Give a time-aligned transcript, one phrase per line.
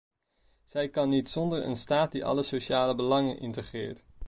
[0.65, 4.05] Zij kan niet zonder een staat die alle sociale belangen integreert.